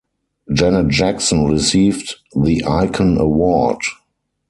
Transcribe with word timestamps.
Janet 0.51 0.87
Jackson 0.87 1.45
received 1.45 2.15
the 2.35 2.63
icon 2.65 3.19
award. 3.19 3.81